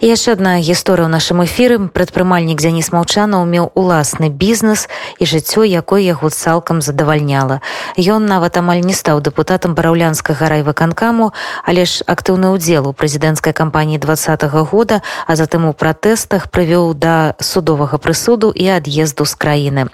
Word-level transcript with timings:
яшчэ 0.00 0.36
одна 0.36 0.60
гісторыя 0.60 1.08
ў 1.08 1.12
нашым 1.12 1.40
эфіры 1.40 1.88
прадпрымальнік 1.88 2.60
дзяніс 2.60 2.92
маўчанаў 2.92 3.48
меў 3.48 3.72
уласны 3.72 4.28
бізнес 4.28 4.88
і 5.18 5.24
жыццё 5.24 5.64
якое 5.64 6.04
яго 6.04 6.28
цалкам 6.28 6.84
задавальняла 6.84 7.64
ён 7.96 8.28
нават 8.28 8.60
амаль 8.60 8.84
не 8.84 8.92
стаў 8.92 9.24
дэпутатам 9.24 9.72
бараўлянскага 9.72 10.48
райвыканкаму 10.52 11.32
але 11.64 11.88
ж 11.88 12.04
актыўны 12.04 12.52
ўдзел 12.52 12.88
у 12.88 12.92
прэзідэнцкай 12.92 13.56
кампаніі 13.56 13.98
два 13.98 14.14
-го 14.16 14.64
года 14.68 15.00
а 15.26 15.36
затым 15.36 15.64
у 15.64 15.72
пратэстах 15.72 16.48
прывёў 16.52 16.94
да 16.94 17.34
судовага 17.40 17.96
прысуду 17.96 18.52
і 18.52 18.68
ад'езду 18.76 19.24
з 19.24 19.34
краіны 19.34 19.88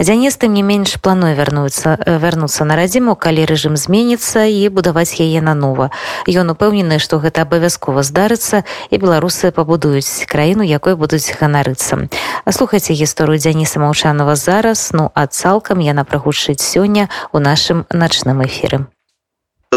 дзяніс 0.00 0.36
тым 0.40 0.56
не 0.56 0.62
менш 0.62 0.96
плануе 0.96 1.34
вярнуцца 1.34 1.98
вярнуцца 2.06 2.64
на 2.64 2.76
радзіму 2.76 3.16
калі 3.16 3.44
рэжым 3.44 3.76
зменіцца 3.76 4.48
і 4.48 4.68
будаваць 4.68 5.20
яе 5.20 5.40
нанова 5.44 5.90
ён 6.28 6.56
упэўнены 6.56 6.98
што 6.98 7.20
гэта 7.20 7.44
абавязкова 7.44 8.02
здарыцца 8.02 8.64
і 8.88 8.96
беларусы 8.96 9.42
беларусы 9.42 9.45
пабудуюць 9.54 10.26
краіну 10.26 10.66
якой 10.66 10.98
будуць 10.98 11.30
ганарыцца 11.38 12.08
слухайце 12.50 12.92
гісторыю 12.98 13.38
дзяніса 13.38 13.78
маўчанова 13.78 14.34
зараз 14.34 14.90
ну 14.92 15.10
а 15.14 15.26
цалкам 15.26 15.78
яна 15.78 16.02
прагучыць 16.04 16.58
сёння 16.58 17.06
у 17.32 17.38
нашым 17.38 17.86
начным 17.90 18.42
эфіры 18.42 18.86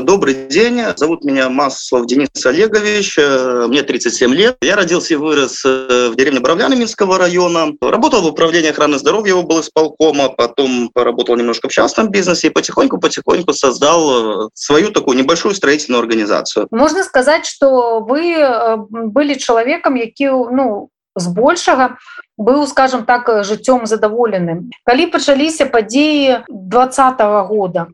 Добрый 0.01 0.33
день, 0.49 0.81
зовут 0.97 1.23
меня 1.23 1.49
Маслов 1.49 2.05
Денис 2.05 2.45
Олегович, 2.45 3.17
э, 3.17 3.65
мне 3.67 3.81
37 3.81 4.33
лет. 4.33 4.57
Я 4.61 4.75
родился 4.75 5.13
и 5.13 5.17
вырос 5.17 5.63
э, 5.65 6.09
в 6.11 6.17
деревне 6.17 6.41
Бравляна 6.41 6.73
Минского 6.73 7.17
района. 7.17 7.71
Работал 7.81 8.21
в 8.21 8.25
управлении 8.25 8.71
охраны 8.71 8.99
здоровья 8.99 9.35
был 9.35 9.61
исполкома, 9.61 10.27
потом 10.27 10.89
поработал 10.93 11.37
немножко 11.37 11.69
в 11.69 11.71
частном 11.71 12.09
бизнесе 12.09 12.47
и 12.47 12.49
потихоньку-потихоньку 12.49 13.53
создал 13.53 14.47
э, 14.47 14.49
свою 14.53 14.91
такую 14.91 15.17
небольшую 15.17 15.55
строительную 15.55 16.01
организацию. 16.01 16.67
Можно 16.71 17.05
сказать, 17.05 17.45
что 17.45 18.01
вы 18.01 18.35
были 18.89 19.35
человеком, 19.35 19.95
які, 19.95 20.25
ну, 20.25 20.89
збольшага 21.15 21.97
быў 22.37 22.67
скажем 22.67 23.05
так 23.05 23.29
жыццём 23.47 23.85
задаволеным 23.87 24.69
калі 24.83 25.05
пачаліся 25.07 25.65
падзеі 25.65 26.43
двадцатого 26.49 27.47
года 27.47 27.87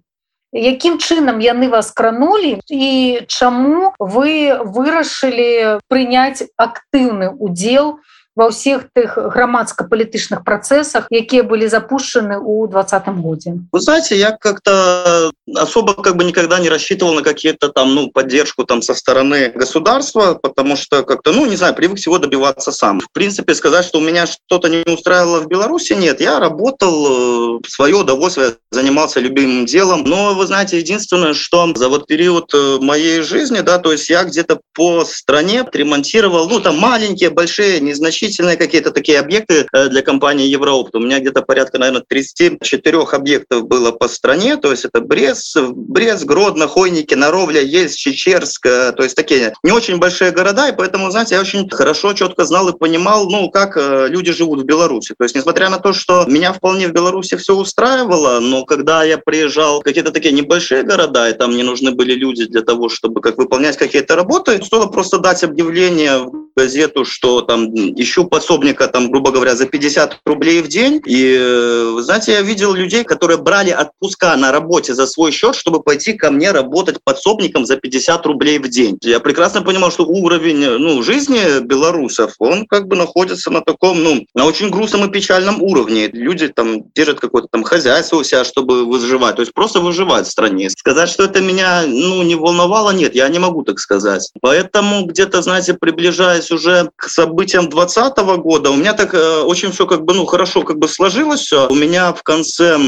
якім 0.56 0.98
чынам 0.98 1.40
яны 1.44 1.68
вас 1.68 1.92
кранулі 1.92 2.60
і 2.68 2.88
чаму 3.28 3.92
вы 4.00 4.56
вырашылі 4.64 5.80
прыняць 5.88 6.48
актыўны 6.56 7.30
удзел 7.36 8.00
ва 8.36 8.52
ўсіх 8.52 8.92
тых 8.92 9.16
грамадска-палітычных 9.16 10.44
працэсах 10.44 11.08
якія 11.12 11.44
былі 11.44 11.68
запущены 11.68 12.36
у 12.40 12.66
двадцатом 12.68 13.22
годе 13.22 13.56
вы 13.72 13.80
знаете 13.80 14.16
я 14.16 14.32
как-то 14.32 15.32
особо 15.55 15.94
как 15.94 16.16
бы 16.16 16.25
никогда 16.25 16.58
не 16.58 16.69
рассчитывал 16.69 17.14
на 17.14 17.22
какие-то 17.22 17.69
там 17.69 17.94
ну 17.94 18.11
поддержку 18.11 18.64
там 18.64 18.83
со 18.83 18.94
стороны 18.94 19.50
государства 19.55 20.34
потому 20.34 20.77
что 20.77 21.03
как-то 21.03 21.33
ну 21.33 21.47
не 21.47 21.56
знаю 21.56 21.75
привык 21.75 21.98
всего 21.98 22.19
добиваться 22.19 22.72
сам 22.72 23.00
в 23.00 23.11
принципе 23.12 23.55
сказать 23.55 23.84
что 23.84 23.98
у 23.98 24.03
меня 24.03 24.27
что-то 24.27 24.69
не 24.69 24.83
устраивало 24.92 25.41
в 25.41 25.48
беларуси 25.48 25.92
нет 25.92 26.20
я 26.20 26.38
работал 26.41 27.58
э, 27.58 27.61
свое 27.69 27.97
удовольствие 27.97 28.56
занимался 28.70 29.20
любимым 29.20 29.66
делом 29.66 30.05
но 30.05 30.34
вы 30.34 30.47
знаете 30.47 30.78
единственное 30.78 31.34
что 31.34 31.72
за 31.75 31.88
вот 31.88 32.06
период 32.06 32.53
э, 32.55 32.78
моей 32.81 33.22
жизни 33.22 33.60
да 33.60 33.78
то 33.78 33.92
есть 33.92 34.08
я 34.08 34.25
где-то 34.25 34.60
по 34.75 35.05
стране 35.05 35.64
ремонтировал 35.72 36.48
ну 36.48 36.60
там 36.60 36.78
маленькие 36.78 37.31
большие 37.31 37.81
незначительные 37.81 38.36
значительные 38.36 38.56
какие-то 38.56 38.91
такие 38.92 39.19
объекты 39.19 39.66
э, 39.72 39.88
для 39.88 40.03
компании 40.03 40.47
Евроопт. 40.47 40.94
У 40.94 41.00
меня 41.00 41.20
где-то 41.20 41.42
порядка, 41.42 41.78
наверное, 41.78 42.05
34 42.08 42.98
объектов 43.12 43.66
было 43.66 43.92
по 43.92 44.08
стране. 44.08 44.56
То 44.56 44.70
есть 44.70 44.84
это 44.84 45.00
Брест, 45.00 45.35
Брест, 45.56 46.24
Гродно, 46.24 46.68
Хойники, 46.68 47.14
Наровля, 47.14 47.62
Ельц, 47.62 47.94
Чечерск. 47.94 48.66
Э, 48.66 48.92
то 48.92 49.02
есть 49.02 49.16
такие 49.16 49.52
не 49.62 49.72
очень 49.72 49.98
большие 49.98 50.30
города. 50.30 50.69
И 50.69 50.76
поэтому, 50.76 51.10
знаете, 51.10 51.34
я 51.34 51.41
очень 51.41 51.69
хорошо, 51.69 52.12
четко 52.12 52.44
знал 52.44 52.69
и 52.69 52.76
понимал, 52.76 53.28
ну, 53.28 53.50
как 53.50 53.76
э, 53.76 54.08
люди 54.08 54.32
живут 54.32 54.62
в 54.62 54.64
Беларуси. 54.64 55.14
То 55.19 55.25
есть, 55.25 55.34
несмотря 55.34 55.69
на 55.69 55.78
то, 55.78 55.92
что 55.92 56.25
меня 56.26 56.52
вполне 56.52 56.88
в 56.88 56.92
Беларуси 56.92 57.36
все 57.36 57.54
устраивало, 57.54 58.41
но 58.41 58.64
когда 58.64 59.04
я 59.04 59.19
приезжал 59.19 59.80
в 59.80 59.84
какие-то 59.84 60.12
такие 60.12 60.32
небольшие 60.32 60.82
города, 60.82 61.28
и 61.28 61.32
там 61.32 61.52
мне 61.52 61.64
нужны 61.64 61.92
были 61.92 62.14
люди 62.14 62.46
для 62.46 62.62
того, 62.62 62.88
чтобы 62.88 63.20
как 63.20 63.38
выполнять 63.38 63.76
какие-то 63.76 64.16
работы, 64.16 64.62
стоило 64.62 64.86
просто 64.86 65.19
дать 65.19 65.42
объявление 65.44 66.19
в 66.19 66.46
газету, 66.56 67.04
что 67.04 67.42
там 67.42 67.75
ищу 67.75 68.25
пособника, 68.25 68.88
там, 68.88 69.10
грубо 69.10 69.30
говоря, 69.30 69.54
за 69.54 69.66
50 69.66 70.20
рублей 70.25 70.62
в 70.62 70.69
день. 70.69 71.02
И, 71.06 71.36
э, 71.38 71.98
знаете, 72.00 72.32
я 72.32 72.42
видел 72.42 72.72
людей, 72.72 73.04
которые 73.04 73.38
брали 73.38 73.70
отпуска 73.70 74.36
на 74.36 74.52
работе 74.52 74.94
за 74.94 75.06
свой 75.06 75.25
счет, 75.32 75.54
чтобы 75.56 75.82
пойти 75.82 76.14
ко 76.14 76.31
мне 76.31 76.53
работать 76.53 76.98
подсобником 77.03 77.66
за 77.66 77.76
50 77.76 78.25
рублей 78.26 78.59
в 78.59 78.69
день. 78.69 78.98
Я 79.03 79.20
прекрасно 79.20 79.62
понимал, 79.62 79.91
что 79.91 80.04
уровень 80.04 80.78
ну, 80.78 81.03
жизни 81.03 81.60
белорусов, 81.60 82.34
он 82.38 82.66
как 82.66 82.87
бы 82.87 82.97
находится 82.97 83.50
на 83.50 83.60
таком, 83.60 84.03
ну, 84.03 84.26
на 84.34 84.44
очень 84.44 84.70
грустном 84.70 85.09
и 85.09 85.12
печальном 85.12 85.62
уровне. 85.62 86.09
Люди 86.09 86.48
там 86.48 86.91
держат 86.94 87.20
какое-то 87.20 87.48
там 87.50 87.64
хозяйство 87.64 88.16
у 88.16 88.25
себя, 88.25 88.44
чтобы 88.44 88.87
выживать, 88.87 89.37
то 89.37 89.42
есть 89.42 89.53
просто 89.53 89.81
выживать 89.81 90.26
в 90.26 90.31
стране. 90.31 90.70
Сказать, 90.70 91.09
что 91.09 91.25
это 91.25 91.41
меня, 91.41 91.84
ну, 91.87 92.22
не 92.22 92.34
волновало, 92.34 92.91
нет, 92.91 93.14
я 93.14 93.28
не 93.28 93.38
могу 93.38 93.62
так 93.62 93.78
сказать. 93.78 94.31
Поэтому 94.41 95.06
где-то, 95.06 95.43
знаете, 95.43 95.75
приближаясь 95.75 96.50
уже 96.50 96.91
к 96.97 97.08
событиям 97.08 97.69
20 97.69 97.97
2020 97.97 98.43
года 98.43 98.70
у 98.70 98.76
меня 98.76 98.93
так 98.93 99.14
э, 99.14 99.41
очень 99.41 99.72
все 99.72 99.87
как 99.87 100.04
бы 100.04 100.14
ну 100.14 100.26
хорошо 100.26 100.62
как 100.62 100.78
бы 100.78 100.88
сложилось 100.88 101.41
все. 101.41 101.69
У 101.69 101.75
меня 101.75 102.12
в 102.12 102.22
конце 102.22 102.78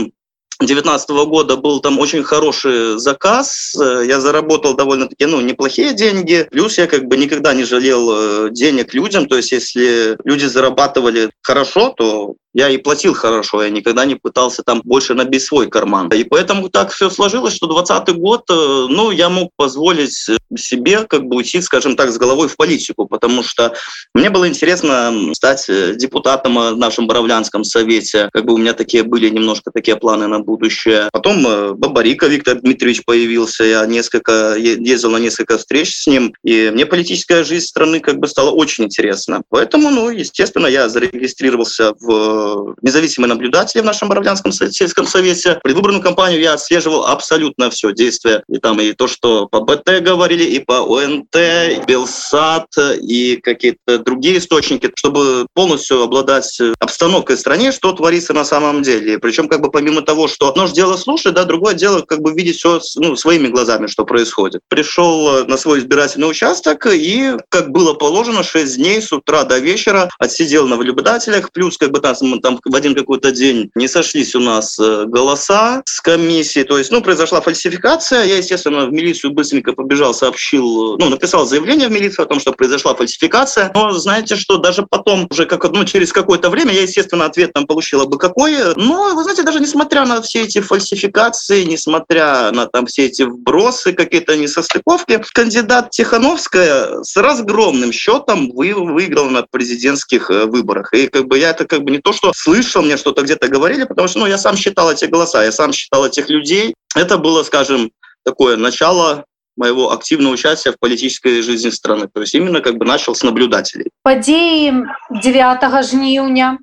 2019 0.60 1.10
года 1.28 1.56
был 1.56 1.80
там 1.80 1.98
очень 2.00 2.24
хороший 2.24 2.98
заказ, 2.98 3.76
э, 3.80 4.04
я 4.06 4.20
заработал 4.20 4.74
довольно-таки 4.74 5.26
ну, 5.26 5.40
неплохие 5.40 5.92
деньги, 5.92 6.48
плюс 6.50 6.78
я 6.78 6.88
как 6.88 7.04
бы 7.06 7.16
никогда 7.16 7.54
не 7.54 7.62
жалел 7.62 8.10
э, 8.10 8.50
денег 8.50 8.92
людям, 8.92 9.26
то 9.26 9.36
есть 9.36 9.52
если 9.52 10.16
люди 10.24 10.46
зарабатывали 10.46 11.30
хорошо, 11.42 11.90
то 11.96 12.34
я 12.54 12.68
и 12.70 12.78
платил 12.78 13.14
хорошо, 13.14 13.62
я 13.62 13.70
никогда 13.70 14.04
не 14.04 14.14
пытался 14.14 14.62
там 14.62 14.80
больше 14.84 15.14
набить 15.14 15.42
свой 15.42 15.68
карман. 15.68 16.08
И 16.08 16.24
поэтому 16.24 16.68
так 16.68 16.90
все 16.90 17.10
сложилось, 17.10 17.54
что 17.54 17.66
2020 17.66 18.16
год, 18.16 18.44
э, 18.50 18.86
ну, 18.88 19.10
я 19.10 19.28
мог 19.28 19.50
позволить 19.56 20.14
себе 20.56 21.04
как 21.04 21.24
бы 21.24 21.36
уйти, 21.36 21.60
скажем 21.60 21.96
так, 21.96 22.10
с 22.10 22.18
головой 22.18 22.48
в 22.48 22.56
политику, 22.56 23.06
потому 23.06 23.42
что 23.42 23.74
мне 24.14 24.30
было 24.30 24.48
интересно 24.48 25.12
стать 25.34 25.66
э, 25.68 25.94
депутатом 25.94 26.54
в 26.56 26.76
нашем 26.76 27.06
Боровлянском 27.06 27.64
совете. 27.64 28.30
Как 28.32 28.44
бы 28.44 28.54
у 28.54 28.58
меня 28.58 28.72
такие 28.72 29.02
были 29.02 29.28
немножко 29.28 29.70
такие 29.70 29.96
планы 29.96 30.26
на 30.26 30.40
будущее. 30.40 31.08
Потом 31.12 31.46
э, 31.46 31.72
Бабарика 31.74 32.26
Виктор 32.26 32.60
Дмитриевич 32.60 33.04
появился, 33.04 33.64
я 33.64 33.84
несколько 33.86 34.54
ездил 34.56 35.10
на 35.10 35.18
несколько 35.18 35.58
встреч 35.58 35.94
с 35.94 36.06
ним, 36.06 36.34
и 36.42 36.70
мне 36.72 36.86
политическая 36.86 37.44
жизнь 37.44 37.66
страны 37.66 38.00
как 38.00 38.18
бы 38.18 38.26
стала 38.26 38.50
очень 38.50 38.84
интересна. 38.84 39.42
Поэтому, 39.50 39.90
ну, 39.90 40.08
естественно, 40.10 40.66
я 40.66 40.88
зарегистрировался 40.88 41.92
в 42.00 42.37
независимый 42.82 43.28
наблюдатель 43.28 43.80
в 43.80 43.84
нашем 43.84 44.08
Боровлянском 44.08 44.52
сельском 44.52 45.06
совете. 45.06 45.58
Предвыборную 45.62 46.02
кампанию 46.02 46.40
я 46.40 46.54
отслеживал 46.54 47.06
абсолютно 47.06 47.70
все 47.70 47.92
действия. 47.92 48.42
И 48.48 48.58
там 48.58 48.80
и 48.80 48.92
то, 48.92 49.06
что 49.06 49.46
по 49.46 49.60
БТ 49.60 50.02
говорили, 50.02 50.44
и 50.44 50.58
по 50.58 50.80
ОНТ, 50.80 51.36
и 51.36 51.82
Белсат, 51.86 52.66
и 53.00 53.36
какие-то 53.36 53.98
другие 53.98 54.38
источники, 54.38 54.90
чтобы 54.94 55.46
полностью 55.54 56.02
обладать 56.02 56.60
обстановкой 56.78 57.36
в 57.36 57.40
стране, 57.40 57.72
что 57.72 57.92
творится 57.92 58.32
на 58.32 58.44
самом 58.44 58.82
деле. 58.82 59.18
Причем 59.18 59.48
как 59.48 59.60
бы 59.60 59.70
помимо 59.70 60.02
того, 60.02 60.28
что 60.28 60.48
одно 60.48 60.66
же 60.66 60.74
дело 60.74 60.96
слушать, 60.96 61.34
да, 61.34 61.44
другое 61.44 61.74
дело 61.74 62.00
как 62.02 62.20
бы 62.20 62.32
видеть 62.32 62.56
все 62.56 62.80
ну, 62.96 63.16
своими 63.16 63.48
глазами, 63.48 63.86
что 63.86 64.04
происходит. 64.04 64.62
Пришел 64.68 65.44
на 65.46 65.56
свой 65.56 65.80
избирательный 65.80 66.28
участок 66.28 66.86
и, 66.86 67.36
как 67.48 67.70
было 67.70 67.94
положено, 67.94 68.42
6 68.42 68.76
дней 68.76 69.00
с 69.02 69.12
утра 69.12 69.44
до 69.44 69.58
вечера 69.58 70.08
отсидел 70.18 70.66
на 70.66 70.76
наблюдателях, 70.76 71.52
плюс 71.52 71.76
как 71.76 71.90
бы 71.90 72.00
там 72.00 72.08
там 72.40 72.58
в 72.64 72.74
один 72.74 72.94
какой-то 72.94 73.32
день 73.32 73.70
не 73.74 73.88
сошлись 73.88 74.34
у 74.34 74.40
нас 74.40 74.78
э, 74.78 75.04
голоса 75.06 75.82
с 75.84 76.00
комиссии, 76.00 76.62
то 76.62 76.78
есть, 76.78 76.90
ну, 76.90 77.00
произошла 77.02 77.40
фальсификация, 77.40 78.24
я, 78.24 78.36
естественно, 78.36 78.86
в 78.86 78.92
милицию 78.92 79.32
быстренько 79.32 79.72
побежал, 79.72 80.14
сообщил, 80.14 80.96
ну, 80.98 81.08
написал 81.08 81.46
заявление 81.46 81.88
в 81.88 81.92
милицию 81.92 82.24
о 82.24 82.28
том, 82.28 82.40
что 82.40 82.52
произошла 82.52 82.94
фальсификация, 82.94 83.70
но 83.74 83.90
знаете, 83.92 84.36
что 84.36 84.58
даже 84.58 84.86
потом, 84.88 85.26
уже 85.30 85.46
как, 85.46 85.64
ну, 85.72 85.84
через 85.84 86.12
какое-то 86.12 86.50
время, 86.50 86.72
я, 86.72 86.82
естественно, 86.82 87.24
ответ 87.24 87.52
там 87.52 87.66
получила 87.66 88.04
бы 88.04 88.18
какой, 88.18 88.74
но, 88.76 89.14
вы 89.14 89.22
знаете, 89.22 89.42
даже 89.42 89.60
несмотря 89.60 90.04
на 90.04 90.20
все 90.22 90.42
эти 90.42 90.60
фальсификации, 90.60 91.64
несмотря 91.64 92.50
на 92.52 92.66
там 92.66 92.86
все 92.86 93.06
эти 93.06 93.22
вбросы, 93.22 93.92
какие-то 93.92 94.36
несостыковки, 94.36 95.22
кандидат 95.32 95.90
Тихановская 95.90 97.02
с 97.02 97.16
разгромным 97.16 97.92
счетом 97.92 98.50
вы, 98.50 98.74
выиграл 98.74 99.30
на 99.30 99.42
президентских 99.42 100.30
э, 100.30 100.46
выборах. 100.46 100.92
И 100.92 101.06
как 101.08 101.26
бы 101.26 101.38
я 101.38 101.50
это 101.50 101.66
как 101.66 101.82
бы 101.82 101.90
не 101.90 101.98
то, 101.98 102.12
что 102.17 102.31
слышал, 102.35 102.81
мне 102.81 102.97
что-то 102.97 103.21
где-то 103.21 103.47
говорили, 103.47 103.83
потому 103.83 104.07
что 104.07 104.19
ну, 104.19 104.27
я 104.27 104.37
сам 104.37 104.55
считал 104.55 104.91
эти 104.91 105.05
голоса, 105.05 105.43
я 105.43 105.51
сам 105.51 105.73
считал 105.73 106.05
этих 106.05 106.29
людей. 106.29 106.73
Это 106.95 107.17
было, 107.17 107.43
скажем, 107.43 107.91
такое 108.23 108.57
начало 108.57 109.25
моего 109.55 109.91
активного 109.91 110.33
участия 110.33 110.71
в 110.71 110.79
политической 110.79 111.41
жизни 111.41 111.69
страны. 111.69 112.07
То 112.13 112.21
есть 112.21 112.33
именно 112.33 112.61
как 112.61 112.77
бы 112.77 112.85
начал 112.85 113.15
с 113.15 113.23
наблюдателей. 113.23 113.89
Подеи 114.03 114.73
9 115.09 115.83
жніўня 115.83 116.57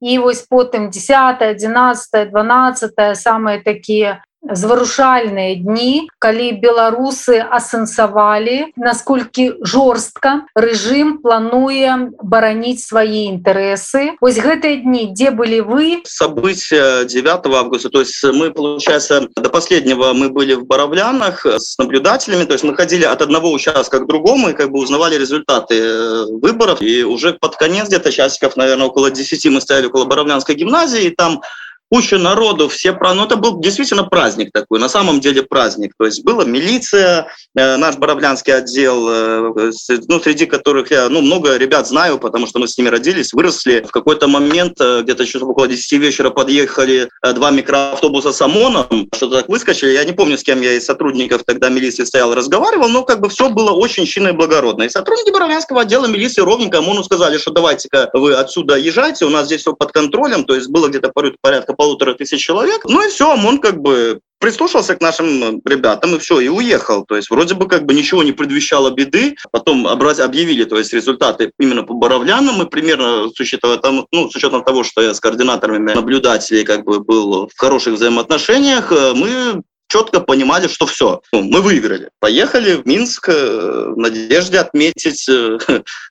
і 0.00 0.18
вось 0.18 0.46
потым 0.50 0.90
10 0.90 1.42
11 1.42 2.30
12 2.30 3.16
самыя 3.16 3.62
такія 3.64 4.24
Зварушальныя 4.41 5.59
дні 5.59 6.07
калі 6.19 6.47
беларусы 6.63 7.39
асэнсавалі 7.43 8.71
насколькі 8.79 9.59
жорстка 9.61 10.47
рэжым 10.55 11.19
плануе 11.23 12.11
бараніць 12.23 12.81
свае 12.81 13.29
інтарэсы. 13.29 14.15
Ось 14.23 14.39
гэтыя 14.39 14.81
дні 14.83 15.11
дзе 15.13 15.31
былі 15.31 15.61
вы? 15.67 15.87
События 16.05 17.03
9 17.05 17.45
августа 17.45 17.89
то 17.89 17.99
есть 17.99 18.23
мы 18.23 18.51
получается 18.51 19.27
до 19.35 19.49
последнего 19.49 20.13
мы 20.13 20.29
были 20.29 20.53
в 20.53 20.65
баравлянах 20.65 21.45
с 21.45 21.77
наблюдателями 21.77 22.45
то 22.45 22.53
есть 22.53 22.63
мы 22.63 22.75
ходили 22.75 23.03
от 23.03 23.21
одного 23.21 23.51
участка 23.51 23.99
к 23.99 24.07
другому 24.07 24.49
и 24.49 24.53
как 24.53 24.71
бы 24.71 24.79
узнавали 24.79 25.15
результаты 25.17 25.75
э, 25.75 26.25
выборов. 26.41 26.81
И 26.81 27.03
уже 27.03 27.33
под 27.33 27.55
конец 27.55 27.87
где-то 27.87 28.11
часиков 28.11 28.55
наверное 28.55 28.87
около 28.87 29.11
10 29.11 29.45
мы 29.47 29.61
стояли 29.61 29.87
около 29.87 30.05
баравлянской 30.05 30.55
гимназии 30.55 31.05
и 31.05 31.15
там 31.15 31.41
куча 31.89 32.17
народу, 32.17 32.69
все 32.69 32.93
про... 32.93 33.13
Ну, 33.13 33.25
это 33.25 33.35
был 33.35 33.59
действительно 33.59 34.03
праздник 34.03 34.51
такой, 34.53 34.79
на 34.79 34.89
самом 34.89 35.19
деле 35.19 35.43
праздник. 35.43 35.93
То 35.97 36.05
есть 36.05 36.23
была 36.23 36.45
милиция, 36.45 37.27
э, 37.55 37.77
наш 37.77 37.97
Боровлянский 37.97 38.53
отдел, 38.53 39.09
э, 39.09 39.71
ну, 40.07 40.19
среди 40.19 40.45
которых 40.45 40.91
я, 40.91 41.09
ну, 41.09 41.21
много 41.21 41.57
ребят 41.57 41.87
знаю, 41.87 42.19
потому 42.19 42.47
что 42.47 42.59
мы 42.59 42.67
с 42.67 42.77
ними 42.77 42.89
родились, 42.89 43.33
выросли. 43.33 43.83
В 43.87 43.91
какой-то 43.91 44.27
момент, 44.27 44.79
э, 44.79 45.01
где-то 45.01 45.25
часов 45.25 45.49
около 45.49 45.67
10 45.67 45.93
вечера 45.93 46.29
подъехали 46.29 47.09
два 47.33 47.51
микроавтобуса 47.51 48.31
с 48.31 48.41
ОМОНом, 48.41 49.09
что-то 49.15 49.37
так 49.37 49.49
выскочили. 49.49 49.91
Я 49.91 50.03
не 50.03 50.13
помню, 50.13 50.37
с 50.37 50.43
кем 50.43 50.61
я 50.61 50.73
из 50.73 50.85
сотрудников 50.85 51.43
тогда 51.45 51.69
милиции 51.69 52.03
стоял, 52.03 52.35
разговаривал, 52.35 52.89
но 52.89 53.03
как 53.03 53.19
бы 53.19 53.29
все 53.29 53.49
было 53.49 53.71
очень 53.71 54.05
чинно 54.05 54.29
и 54.29 54.31
благородно. 54.33 54.83
И 54.83 54.89
сотрудники 54.89 55.31
Боровлянского 55.31 55.81
отдела 55.81 56.05
милиции 56.05 56.41
ровненько 56.41 56.79
ОМОНу 56.79 57.03
сказали, 57.03 57.37
что 57.37 57.51
давайте-ка 57.51 58.09
вы 58.13 58.33
отсюда 58.33 58.75
езжайте, 58.75 59.25
у 59.25 59.29
нас 59.29 59.47
здесь 59.47 59.61
все 59.61 59.73
под 59.73 59.91
контролем, 59.91 60.43
то 60.43 60.53
есть 60.53 60.69
было 60.69 60.87
где-то 60.87 61.11
порядка 61.41 61.73
полутора 61.79 62.13
тысяч 62.13 62.41
человек. 62.41 62.81
Ну 62.83 63.01
и 63.01 63.09
все, 63.09 63.31
ОМОН 63.31 63.59
как 63.59 63.79
бы 63.79 64.19
прислушался 64.37 64.95
к 64.95 65.01
нашим 65.01 65.61
ребятам 65.63 66.13
и 66.13 66.19
все, 66.19 66.41
и 66.41 66.49
уехал. 66.49 67.05
То 67.05 67.15
есть 67.15 67.29
вроде 67.29 67.55
бы 67.55 67.69
как 67.69 67.85
бы 67.85 67.93
ничего 67.93 68.21
не 68.21 68.33
предвещало 68.33 68.89
беды. 68.89 69.37
Потом 69.51 69.87
объявили 69.87 70.65
то 70.65 70.77
есть, 70.77 70.91
результаты 70.93 71.53
именно 71.57 71.83
по 71.83 71.93
Боровлянам. 71.93 72.55
Мы 72.55 72.65
примерно, 72.65 73.29
с 73.29 73.39
учетом, 73.39 74.07
ну, 74.11 74.29
с 74.29 74.35
учетом 74.35 74.65
того, 74.65 74.83
что 74.83 75.01
я 75.01 75.13
с 75.13 75.21
координаторами 75.21 75.93
наблюдателей 75.93 76.65
как 76.65 76.83
бы 76.83 76.99
был 76.99 77.47
в 77.47 77.57
хороших 77.57 77.93
взаимоотношениях, 77.93 78.91
мы 78.91 79.61
четко 79.89 80.21
понимали, 80.21 80.67
что 80.67 80.85
все, 80.85 81.21
ну, 81.33 81.41
мы 81.41 81.61
выиграли. 81.61 82.09
Поехали 82.19 82.75
в 82.75 82.85
Минск 82.85 83.29
э, 83.29 83.91
в 83.95 83.97
надежде 83.97 84.59
отметить 84.59 85.27
э, 85.27 85.57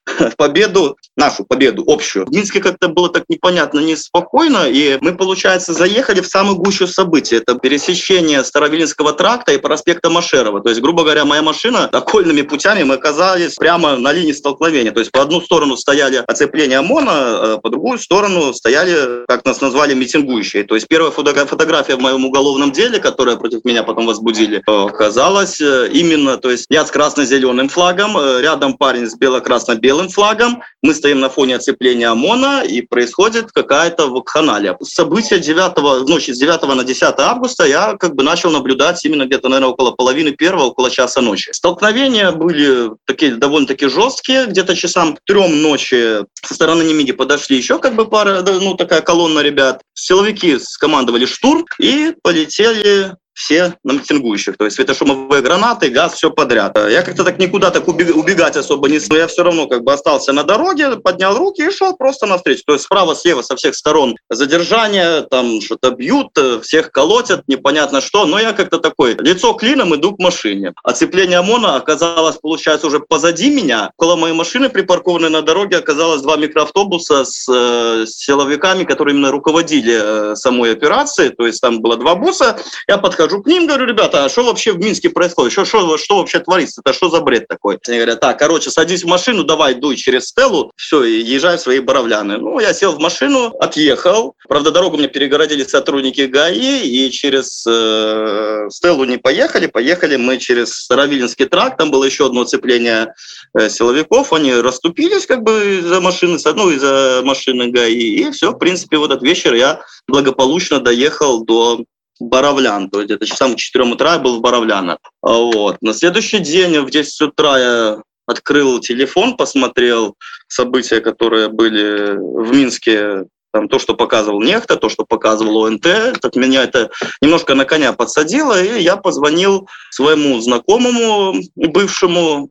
победу, 0.36 0.98
нашу 1.16 1.44
победу 1.44 1.84
общую. 1.86 2.26
В 2.26 2.30
Минске 2.30 2.60
как-то 2.60 2.88
было 2.88 3.08
так 3.08 3.25
непонятно, 3.28 3.80
неспокойно, 3.80 4.69
и 4.69 4.98
мы, 5.00 5.16
получается, 5.16 5.72
заехали 5.72 6.20
в 6.20 6.26
самую 6.26 6.56
гущу 6.56 6.86
событий. 6.86 7.36
Это 7.36 7.54
пересечение 7.54 8.44
Старовилинского 8.44 9.12
тракта 9.12 9.52
и 9.52 9.58
проспекта 9.58 10.10
Машерова. 10.10 10.60
То 10.60 10.70
есть, 10.70 10.81
грубо 10.81 11.04
говоря, 11.04 11.24
моя 11.24 11.42
машина 11.42 11.84
окольными 11.86 12.42
путями 12.42 12.82
мы 12.82 12.94
оказались 12.94 13.54
прямо 13.54 13.96
на 13.96 14.12
линии 14.12 14.32
столкновения. 14.32 14.90
То 14.90 15.00
есть, 15.00 15.12
по 15.12 15.22
одну 15.22 15.40
сторону 15.40 15.76
стояли 15.76 16.16
оцепления 16.26 16.81
ОМОНа, 16.81 17.12
а 17.12 17.58
по 17.58 17.70
другую 17.70 17.98
сторону 17.98 18.52
стояли, 18.52 19.24
как 19.28 19.44
нас 19.44 19.60
назвали, 19.60 19.94
митингующие. 19.94 20.64
То 20.64 20.74
есть, 20.74 20.88
первая 20.88 21.12
фотография 21.12 21.94
в 21.94 22.00
моем 22.00 22.24
уголовном 22.24 22.72
деле, 22.72 22.98
которая 22.98 23.36
против 23.36 23.64
меня 23.69 23.82
потом 23.82 24.06
возбудили, 24.06 24.62
оказалось 24.67 25.61
э, 25.61 25.88
именно, 25.93 26.37
то 26.38 26.50
есть 26.50 26.67
я 26.70 26.85
с 26.85 26.91
красно-зеленым 26.91 27.69
флагом, 27.69 28.17
э, 28.17 28.41
рядом 28.41 28.76
парень 28.76 29.06
с 29.06 29.15
бело-красно-белым 29.17 30.09
флагом, 30.09 30.62
мы 30.82 30.94
стоим 30.94 31.20
на 31.20 31.29
фоне 31.29 31.56
оцепления 31.56 32.09
ОМОНа, 32.09 32.65
и 32.65 32.81
происходит 32.81 33.53
какая-то 33.53 34.09
вакханалия. 34.09 34.76
События 34.82 35.38
9, 35.38 36.09
ночи 36.09 36.32
с 36.32 36.38
9 36.38 36.75
на 36.75 36.85
10 36.85 37.15
августа 37.19 37.65
я 37.65 37.97
как 37.97 38.15
бы 38.15 38.23
начал 38.23 38.50
наблюдать 38.50 39.05
именно 39.05 39.26
где-то, 39.26 39.49
наверное, 39.49 39.73
около 39.73 39.91
половины 39.93 40.32
первого, 40.32 40.65
около 40.65 40.91
часа 40.91 41.20
ночи. 41.20 41.53
Столкновения 41.53 42.32
были 42.32 42.91
такие 43.05 43.37
довольно-таки 43.37 43.88
жесткие, 43.88 44.47
где-то 44.47 44.75
часам 44.75 45.19
трем 45.26 45.62
ночи 45.62 46.25
со 46.43 46.55
стороны 46.55 46.82
Немиги 46.82 47.12
подошли 47.12 47.56
еще 47.56 47.79
как 47.79 47.94
бы 47.94 48.06
пара, 48.06 48.43
ну 48.43 48.75
такая 48.75 49.00
колонна 49.00 49.41
ребят. 49.41 49.82
Силовики 49.94 50.59
скомандовали 50.59 51.26
штурм 51.26 51.67
и 51.79 52.15
полетели 52.23 53.17
все 53.38 53.75
на 53.85 53.93
митингующих. 53.93 54.56
То 54.56 54.64
есть 54.64 54.76
светошумовые 54.76 55.43
гранаты, 55.43 55.90
газ, 55.90 56.14
все 56.14 56.31
подряд. 56.31 56.76
Я 56.76 57.02
как-то 57.02 57.23
так 57.23 57.38
никуда 57.38 57.70
так 57.70 57.87
убегать 57.87 58.56
особо 58.56 58.88
не 58.88 58.99
смог. 58.99 59.19
Я 59.19 59.26
все 59.29 59.44
равно 59.44 59.69
как 59.69 59.85
бы 59.85 59.93
остался 59.93 60.32
на 60.32 60.43
дороге, 60.43 60.96
поднял 60.96 61.37
руки 61.37 61.62
и 61.62 61.70
шел 61.70 61.96
просто 61.96 62.26
навстречу. 62.26 62.62
То 62.67 62.73
есть 62.73 62.85
справа, 62.85 63.14
слева, 63.14 63.43
со 63.43 63.55
всех 63.55 63.76
сторон 63.76 64.17
задержание, 64.29 65.23
там 65.23 65.61
что-то 65.61 65.93
бьют, 65.93 66.37
всех 66.62 66.90
колотят, 66.90 67.44
непонятно 67.46 68.00
что. 68.00 68.26
Но 68.26 68.40
я 68.40 68.52
как-то 68.52 68.79
такой, 68.79 69.14
лицо 69.14 69.52
клином, 69.52 69.94
иду 69.94 70.17
к 70.17 70.19
машине. 70.19 70.75
Оцепление 70.82 71.38
ОМОНа 71.38 71.76
оказалось, 71.76 72.37
получается, 72.37 72.88
уже 72.88 72.99
позади 72.99 73.50
меня. 73.50 73.93
Около 73.96 74.17
моей 74.17 74.34
машины, 74.34 74.69
припаркованной 74.69 75.31
на 75.31 75.43
дороге, 75.43 75.76
оказалось 75.76 76.23
два 76.23 76.37
микроавтобуса 76.37 77.25
с, 77.25 77.46
э, 77.49 78.05
силовиками, 78.06 78.82
которые 78.82 79.14
именно 79.14 79.31
руководили 79.31 80.32
э, 80.32 80.34
самой 80.34 80.73
операцией. 80.73 81.29
То 81.31 81.46
есть 81.46 81.61
там 81.61 81.81
было 81.81 81.96
два 81.96 82.17
буса. 82.17 82.58
Я 82.88 82.99
подхожу 82.99 83.27
подхожу 83.28 83.42
к 83.42 83.46
ним, 83.46 83.66
говорю, 83.66 83.86
ребята, 83.86 84.25
а 84.25 84.28
что 84.28 84.44
вообще 84.44 84.72
в 84.72 84.78
Минске 84.78 85.10
происходит? 85.10 85.52
Что, 85.52 85.64
что, 85.64 85.98
что 85.98 86.19
вообще 86.19 86.40
творится? 86.40 86.80
Это 86.84 86.94
что 86.94 87.10
за 87.10 87.20
бред 87.20 87.46
такой? 87.48 87.78
Они 87.86 87.98
говорят, 87.98 88.20
так, 88.20 88.38
короче, 88.38 88.70
садись 88.70 89.04
в 89.04 89.06
машину, 89.06 89.44
давай 89.44 89.75
дуй 89.75 89.96
через 89.96 90.28
Стеллу, 90.28 90.72
все, 90.76 91.04
и 91.04 91.20
езжай 91.22 91.56
в 91.56 91.60
свои 91.60 91.80
Боровляны. 91.80 92.38
Ну, 92.38 92.60
я 92.60 92.72
сел 92.72 92.92
в 92.92 92.98
машину, 92.98 93.52
отъехал. 93.60 94.34
Правда, 94.48 94.70
дорогу 94.70 94.96
мне 94.96 95.08
перегородили 95.08 95.64
сотрудники 95.64 96.22
ГАИ, 96.22 96.86
и 96.86 97.10
через 97.10 97.64
э, 97.66 98.69
Стеллу 98.70 99.04
не 99.04 99.19
поехали. 99.19 99.66
Поехали 99.66 100.16
мы 100.16 100.38
через 100.38 100.72
Старовилинский 100.72 101.46
тракт, 101.46 101.78
там 101.78 101.90
было 101.90 102.04
еще 102.04 102.26
одно 102.26 102.42
оцепление 102.42 103.14
э, 103.54 103.69
силовиков, 103.69 104.32
они 104.32 104.54
расступились 104.54 105.26
как 105.26 105.42
бы 105.42 105.82
за 105.82 106.00
машины, 106.00 106.38
ну, 106.54 106.70
из-за 106.70 107.22
машины 107.24 107.70
ГАИ, 107.70 107.92
и 107.92 108.31
все, 108.31 108.52
в 108.52 108.58
принципе, 108.58 108.98
в 108.98 109.04
этот 109.04 109.22
вечер 109.22 109.54
я 109.54 109.81
благополучно 110.06 110.81
доехал 110.81 111.44
до 111.44 111.84
Боровлян, 112.20 112.91
то 112.91 112.99
есть 112.99 113.11
где-то 113.11 113.26
часам 113.26 113.55
к 113.55 113.59
4 113.59 113.85
утра 113.85 114.15
я 114.15 114.19
был 114.19 114.38
в 114.38 114.41
Боровлянах. 114.41 114.99
Вот. 115.23 115.76
На 115.81 115.93
следующий 115.93 116.38
день 116.38 116.81
в 116.81 116.91
10 116.91 117.20
утра 117.23 117.59
я 117.59 118.03
открыл 118.26 118.81
телефон, 118.81 119.37
посмотрел 119.37 120.15
события, 120.49 121.00
которые 121.00 121.49
были 121.49 122.17
в 122.17 122.55
Минске, 122.55 123.25
там, 123.53 123.69
то, 123.69 123.79
что 123.79 123.94
показывал 123.94 124.43
Нехта, 124.43 124.76
то, 124.76 124.88
что 124.88 125.05
показывал 125.05 125.65
ОНТ, 125.65 125.87
от 126.23 126.37
меня 126.37 126.65
это 126.65 126.91
немножко 127.22 127.55
на 127.55 127.65
коня 127.65 127.93
подсадило, 127.93 128.63
и 128.63 128.82
я 128.82 128.96
позвонил 128.96 129.69
своему 129.91 130.39
знакомому, 130.41 131.34
бывшему 131.56 132.51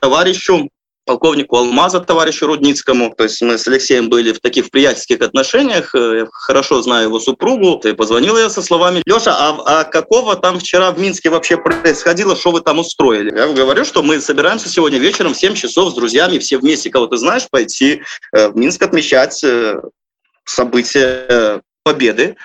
товарищу, 0.00 0.68
полковнику 1.04 1.56
Алмаза, 1.56 2.00
товарищу 2.00 2.46
Рудницкому. 2.46 3.14
То 3.16 3.24
есть 3.24 3.42
мы 3.42 3.58
с 3.58 3.66
Алексеем 3.66 4.08
были 4.08 4.32
в 4.32 4.40
таких 4.40 4.70
приятельских 4.70 5.20
отношениях, 5.20 5.94
э, 5.94 6.18
я 6.20 6.26
хорошо 6.30 6.82
знаю 6.82 7.08
его 7.08 7.20
супругу. 7.20 7.80
И 7.86 7.92
позвонил 7.92 8.36
я 8.36 8.50
со 8.50 8.62
словами, 8.62 9.02
Леша, 9.06 9.34
а, 9.36 9.80
а 9.80 9.84
какого 9.84 10.36
там 10.36 10.58
вчера 10.58 10.90
в 10.92 10.98
Минске 10.98 11.30
вообще 11.30 11.56
происходило, 11.56 12.36
что 12.36 12.52
вы 12.52 12.60
там 12.60 12.78
устроили? 12.78 13.36
Я 13.36 13.48
говорю, 13.48 13.84
что 13.84 14.02
мы 14.02 14.20
собираемся 14.20 14.68
сегодня 14.68 14.98
вечером 14.98 15.34
в 15.34 15.38
7 15.38 15.54
часов 15.54 15.92
с 15.92 15.94
друзьями, 15.94 16.38
все 16.38 16.58
вместе, 16.58 16.90
кого 16.90 17.06
ты 17.06 17.16
знаешь, 17.16 17.48
пойти 17.50 18.02
э, 18.32 18.48
в 18.48 18.56
Минск 18.56 18.82
отмечать 18.82 19.42
э, 19.44 19.80
события 20.44 21.62
победы 21.84 22.36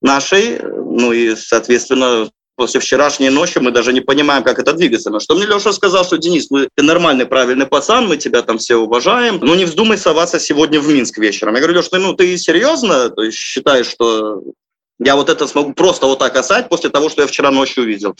нашей, 0.00 0.60
ну 0.60 1.12
и, 1.12 1.34
соответственно, 1.34 2.28
после 2.56 2.80
вчерашней 2.80 3.30
ночи 3.30 3.58
мы 3.58 3.70
даже 3.70 3.92
не 3.92 4.00
понимаем, 4.00 4.42
как 4.42 4.58
это 4.58 4.72
двигаться. 4.72 5.10
Но 5.10 5.20
что 5.20 5.34
мне 5.36 5.46
Леша 5.46 5.72
сказал, 5.72 6.04
что 6.04 6.16
Денис, 6.16 6.50
мы, 6.50 6.68
ты 6.74 6.82
нормальный, 6.82 7.26
правильный 7.26 7.66
пацан, 7.66 8.08
мы 8.08 8.16
тебя 8.16 8.42
там 8.42 8.58
все 8.58 8.76
уважаем, 8.76 9.38
но 9.40 9.54
не 9.54 9.66
вздумай 9.66 9.98
соваться 9.98 10.40
сегодня 10.40 10.80
в 10.80 10.88
Минск 10.88 11.18
вечером. 11.18 11.54
Я 11.54 11.60
говорю, 11.60 11.78
Леша, 11.78 11.90
ты, 11.90 11.98
ну, 11.98 12.14
ты 12.14 12.36
серьезно 12.38 13.10
то 13.10 13.22
есть, 13.22 13.36
считаешь, 13.36 13.86
что 13.86 14.42
я 14.98 15.14
вот 15.16 15.28
это 15.28 15.46
смогу 15.46 15.74
просто 15.74 16.06
вот 16.06 16.18
так 16.18 16.36
осать 16.36 16.68
после 16.68 16.90
того, 16.90 17.08
что 17.08 17.22
я 17.22 17.28
вчера 17.28 17.50
ночью 17.50 17.84
увидел? 17.84 18.16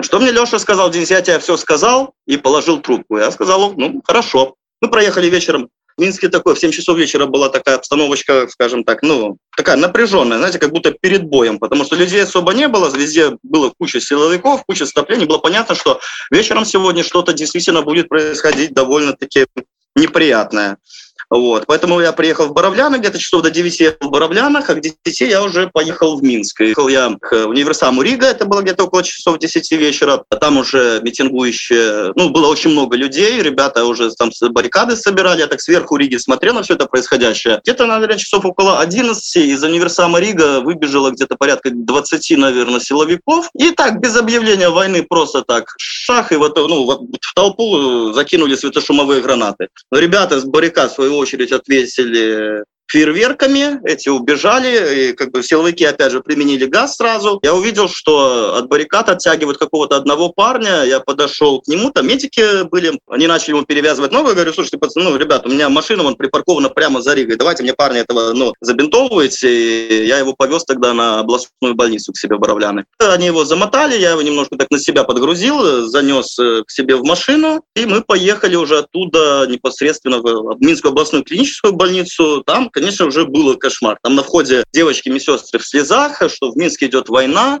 Что 0.00 0.18
мне 0.18 0.32
Леша 0.32 0.58
сказал, 0.58 0.90
Денис, 0.90 1.10
я 1.10 1.22
тебе 1.22 1.38
все 1.38 1.56
сказал 1.56 2.12
и 2.26 2.36
положил 2.36 2.80
трубку. 2.80 3.16
Я 3.16 3.30
сказал, 3.30 3.72
ну, 3.76 4.02
хорошо. 4.04 4.56
Мы 4.82 4.90
проехали 4.90 5.30
вечером 5.30 5.70
в 5.96 6.00
Минске 6.00 6.28
такой, 6.28 6.54
в 6.54 6.58
7 6.58 6.70
часов 6.70 6.98
вечера 6.98 7.26
была 7.26 7.48
такая 7.48 7.76
обстановочка, 7.76 8.48
скажем 8.48 8.84
так, 8.84 9.02
ну, 9.02 9.38
такая 9.56 9.76
напряженная, 9.76 10.38
знаете, 10.38 10.58
как 10.58 10.70
будто 10.70 10.92
перед 10.92 11.24
боем, 11.24 11.58
потому 11.58 11.84
что 11.84 11.96
людей 11.96 12.22
особо 12.22 12.52
не 12.52 12.68
было, 12.68 12.94
везде 12.94 13.36
было 13.42 13.72
куча 13.78 14.00
силовиков, 14.00 14.64
куча 14.66 14.86
стоплений, 14.86 15.26
было 15.26 15.38
понятно, 15.38 15.74
что 15.74 16.00
вечером 16.30 16.64
сегодня 16.64 17.02
что-то 17.02 17.32
действительно 17.32 17.82
будет 17.82 18.08
происходить 18.08 18.74
довольно-таки 18.74 19.46
неприятное. 19.94 20.76
Вот. 21.30 21.64
Поэтому 21.66 22.00
я 22.00 22.12
приехал 22.12 22.46
в 22.46 22.52
Боровляны, 22.52 22.96
где-то 22.96 23.18
часов 23.18 23.42
до 23.42 23.50
9 23.50 23.96
в 24.00 24.10
Боровлянах, 24.10 24.70
а 24.70 24.74
к 24.74 24.80
10 24.80 25.20
я 25.20 25.42
уже 25.42 25.68
поехал 25.68 26.18
в 26.18 26.22
Минск. 26.22 26.60
Ехал 26.60 26.88
я 26.88 27.16
к 27.20 27.46
универсаму 27.46 28.02
Рига, 28.02 28.26
это 28.26 28.44
было 28.44 28.62
где-то 28.62 28.84
около 28.84 29.02
часов 29.02 29.38
10 29.38 29.72
вечера. 29.72 30.22
А 30.30 30.36
там 30.36 30.58
уже 30.58 31.00
митингующие, 31.02 32.12
ну, 32.14 32.30
было 32.30 32.48
очень 32.48 32.70
много 32.70 32.96
людей, 32.96 33.42
ребята 33.42 33.84
уже 33.84 34.10
там 34.12 34.30
баррикады 34.50 34.96
собирали, 34.96 35.40
я 35.40 35.46
так 35.46 35.60
сверху 35.60 35.96
Риги 35.96 36.16
смотрел 36.16 36.54
на 36.54 36.62
все 36.62 36.74
это 36.74 36.86
происходящее. 36.86 37.60
Где-то, 37.64 37.86
наверное, 37.86 38.18
часов 38.18 38.44
около 38.44 38.80
11 38.80 39.36
из 39.36 39.62
универсама 39.62 40.20
Рига 40.20 40.60
выбежало 40.60 41.10
где-то 41.10 41.36
порядка 41.36 41.70
20, 41.72 42.38
наверное, 42.38 42.80
силовиков. 42.80 43.50
И 43.58 43.70
так, 43.70 44.00
без 44.00 44.16
объявления 44.16 44.68
войны, 44.68 45.02
просто 45.02 45.42
так, 45.42 45.74
шах, 45.78 46.32
и 46.32 46.36
вот, 46.36 46.56
ну, 46.56 46.86
в 46.86 47.34
толпу 47.34 48.12
закинули 48.12 48.54
светошумовые 48.54 49.22
гранаты. 49.22 49.68
Ребята 49.90 50.40
с 50.40 50.44
баррикад, 50.44 50.92
в 50.92 50.96
свою 51.06 51.18
очередь, 51.18 51.52
ответили 51.52 52.64
фейерверками, 52.88 53.80
эти 53.84 54.08
убежали, 54.08 55.10
и 55.10 55.12
как 55.12 55.30
бы 55.32 55.42
силовики 55.42 55.84
опять 55.84 56.12
же 56.12 56.20
применили 56.20 56.66
газ 56.66 56.96
сразу. 56.96 57.40
Я 57.42 57.54
увидел, 57.54 57.88
что 57.88 58.56
от 58.56 58.68
баррикад 58.68 59.08
оттягивают 59.08 59.58
какого-то 59.58 59.96
одного 59.96 60.30
парня, 60.30 60.84
я 60.84 61.00
подошел 61.00 61.60
к 61.60 61.66
нему, 61.66 61.90
там 61.90 62.06
медики 62.06 62.64
были, 62.64 62.98
они 63.08 63.26
начали 63.26 63.54
ему 63.54 63.64
перевязывать 63.64 64.12
ногу, 64.12 64.28
я 64.28 64.34
говорю, 64.34 64.52
слушайте, 64.52 64.78
пацаны, 64.78 65.10
ну, 65.10 65.16
ребята, 65.16 65.48
у 65.48 65.52
меня 65.52 65.68
машина 65.68 66.02
вон 66.02 66.16
припаркована 66.16 66.68
прямо 66.68 67.02
за 67.02 67.14
Ригой, 67.14 67.36
давайте 67.36 67.62
мне 67.62 67.74
парня 67.74 68.00
этого, 68.00 68.32
ну, 68.32 68.54
забинтовывайте, 68.60 69.48
и 69.48 70.06
я 70.06 70.18
его 70.18 70.34
повез 70.34 70.64
тогда 70.64 70.94
на 70.94 71.20
областную 71.20 71.74
больницу 71.74 72.12
к 72.12 72.18
себе 72.18 72.36
в 72.36 72.40
Боровляны. 72.40 72.84
Они 72.98 73.26
его 73.26 73.44
замотали, 73.44 73.98
я 73.98 74.12
его 74.12 74.22
немножко 74.22 74.56
так 74.56 74.70
на 74.70 74.78
себя 74.78 75.04
подгрузил, 75.04 75.86
занес 75.88 76.38
э, 76.38 76.62
к 76.66 76.70
себе 76.70 76.96
в 76.96 77.04
машину, 77.04 77.64
и 77.74 77.86
мы 77.86 78.02
поехали 78.02 78.56
уже 78.56 78.78
оттуда 78.78 79.46
непосредственно 79.48 80.18
в 80.18 80.56
Минскую 80.60 80.92
областную 80.92 81.24
клиническую 81.24 81.72
больницу, 81.72 82.42
там 82.46 82.70
конечно, 82.76 83.06
уже 83.06 83.24
было 83.24 83.54
кошмар. 83.54 83.98
Там 84.02 84.14
на 84.16 84.22
входе 84.22 84.62
девочки 84.70 85.08
медсестры 85.08 85.58
в 85.58 85.66
слезах, 85.66 86.22
что 86.28 86.50
в 86.50 86.56
Минске 86.56 86.86
идет 86.86 87.08
война, 87.08 87.60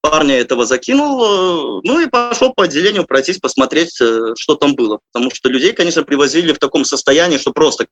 парня 0.00 0.38
этого 0.38 0.64
закинул, 0.64 1.82
ну 1.82 2.00
и 2.00 2.06
пошел 2.06 2.54
по 2.54 2.64
отделению 2.64 3.04
пройтись, 3.04 3.38
посмотреть, 3.38 4.00
э, 4.00 4.32
что 4.38 4.54
там 4.54 4.74
было. 4.74 5.00
Потому 5.12 5.30
что 5.34 5.50
людей, 5.50 5.74
конечно, 5.74 6.02
привозили 6.02 6.54
в 6.54 6.58
таком 6.58 6.86
состоянии, 6.86 7.36
что 7.36 7.52
просто 7.52 7.88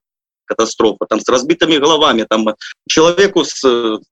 катастрофа, 0.47 1.04
там 1.09 1.20
с 1.20 1.28
разбитыми 1.28 1.76
головами, 1.76 2.26
там 2.28 2.54
человеку 2.88 3.44
с, 3.44 3.62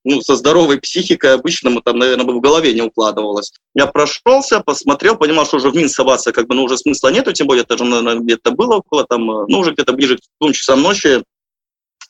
ну, 0.04 0.20
со 0.20 0.36
здоровой 0.36 0.78
психикой 0.78 1.32
обычному 1.32 1.80
там, 1.80 1.98
наверное, 1.98 2.26
бы 2.26 2.34
в 2.34 2.40
голове 2.40 2.74
не 2.74 2.82
укладывалось. 2.82 3.52
Я 3.74 3.86
прошелся, 3.86 4.60
посмотрел, 4.60 5.16
понимал, 5.16 5.46
что 5.46 5.56
уже 5.56 5.70
в 5.70 5.74
Минск 5.74 5.96
соваться 5.96 6.30
как 6.32 6.46
бы, 6.46 6.54
ну, 6.54 6.64
уже 6.64 6.76
смысла 6.76 7.08
нету, 7.08 7.32
тем 7.32 7.46
более 7.46 7.64
это 7.64 7.78
же, 7.78 7.84
наверное, 7.84 8.16
где-то 8.16 8.50
было 8.50 8.76
около, 8.76 9.04
там, 9.04 9.24
ну, 9.24 9.58
уже 9.58 9.72
где-то 9.72 9.94
ближе 9.94 10.18
к 10.18 10.20
двум 10.38 10.52
часам 10.52 10.82
ночи, 10.82 11.22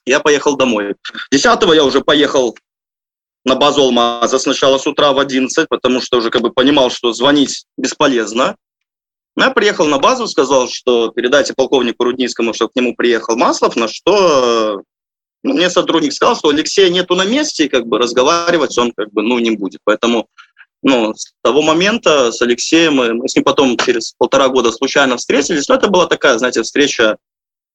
я 0.08 0.20
поехал 0.20 0.56
домой. 0.56 0.94
10 1.30 1.44
я 1.74 1.84
уже 1.84 2.00
поехал 2.00 2.56
на 3.44 3.54
базу 3.54 3.82
Алмаза 3.82 4.38
сначала 4.38 4.78
с 4.78 4.86
утра 4.86 5.12
в 5.12 5.18
11, 5.18 5.68
потому 5.68 6.00
что 6.00 6.18
уже 6.18 6.30
как 6.30 6.42
бы 6.42 6.50
понимал, 6.50 6.90
что 6.90 7.12
звонить 7.12 7.64
бесполезно. 7.76 8.56
Но 9.36 9.44
я 9.44 9.50
приехал 9.50 9.86
на 9.86 9.98
базу, 9.98 10.26
сказал, 10.26 10.68
что 10.68 11.10
передайте 11.10 11.54
полковнику 11.54 12.04
Рудницкому, 12.04 12.52
что 12.52 12.68
к 12.68 12.74
нему 12.74 12.94
приехал 12.96 13.36
Маслов, 13.36 13.76
на 13.76 13.86
что 13.86 14.82
ну, 15.44 15.54
мне 15.54 15.70
сотрудник 15.70 16.12
сказал, 16.12 16.36
что 16.36 16.48
Алексея 16.48 16.90
нету 16.90 17.14
на 17.14 17.24
месте, 17.24 17.66
и 17.66 17.68
как 17.68 17.86
бы 17.86 17.98
разговаривать 17.98 18.76
он 18.76 18.92
как 18.96 19.12
бы 19.12 19.22
ну, 19.22 19.38
не 19.38 19.52
будет. 19.52 19.80
Поэтому 19.84 20.28
ну, 20.82 21.14
с 21.14 21.32
того 21.42 21.62
момента 21.62 22.32
с 22.32 22.42
Алексеем 22.42 22.96
мы, 22.96 23.14
мы 23.14 23.28
с 23.28 23.36
ним 23.36 23.44
потом 23.44 23.76
через 23.76 24.12
полтора 24.18 24.48
года 24.48 24.72
случайно 24.72 25.16
встретились. 25.16 25.68
Но 25.68 25.76
это 25.76 25.88
была 25.88 26.06
такая, 26.06 26.38
знаете, 26.38 26.62
встреча 26.62 27.16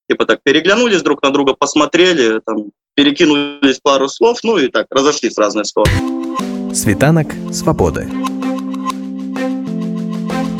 типа 0.10 0.25
так 0.25 0.39
переглянулись 0.43 1.01
друг 1.01 1.24
на 1.24 1.29
друга, 1.29 1.53
посмотрели, 1.53 2.39
там, 2.45 2.72
перекинулись 2.95 3.79
пару 3.79 4.10
слов, 4.10 4.39
ну 4.43 4.57
и 4.57 4.67
так, 4.67 4.88
разошлись 4.89 5.36
в 5.36 5.39
разные 5.39 5.65
стороны. 5.65 6.74
Світанок 6.74 7.27
свободы. 7.51 8.10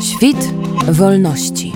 Świt 0.00 0.36
wolności. 0.86 1.72